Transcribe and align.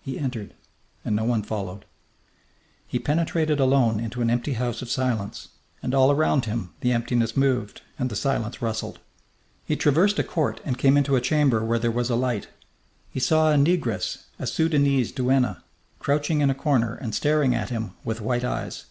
He 0.00 0.20
entered, 0.20 0.54
and 1.04 1.16
no 1.16 1.24
one 1.24 1.42
followed. 1.42 1.84
He 2.86 3.00
penetrated 3.00 3.58
alone 3.58 3.98
into 3.98 4.22
an 4.22 4.30
empty 4.30 4.52
house 4.52 4.82
of 4.82 4.88
silence, 4.88 5.48
and 5.82 5.96
all 5.96 6.12
around 6.12 6.44
him 6.44 6.74
the 6.80 6.92
emptiness 6.92 7.36
moved 7.36 7.82
and 7.98 8.08
the 8.08 8.14
silence 8.14 8.62
rustled. 8.62 9.00
He 9.64 9.74
traversed 9.74 10.16
a 10.20 10.22
court 10.22 10.60
and 10.64 10.78
came 10.78 10.96
into 10.96 11.16
a 11.16 11.20
chamber 11.20 11.64
where 11.64 11.80
there 11.80 11.90
was 11.90 12.08
a 12.08 12.14
light. 12.14 12.46
He 13.10 13.18
saw 13.18 13.50
a 13.52 13.56
negress, 13.56 14.26
a 14.38 14.46
Sudanese 14.46 15.10
duenna, 15.10 15.64
crouching 15.98 16.40
in 16.40 16.50
a 16.50 16.54
corner 16.54 16.94
and 16.94 17.12
staring 17.12 17.52
at 17.52 17.68
him 17.70 17.94
with 18.04 18.20
white 18.20 18.44
eyes. 18.44 18.84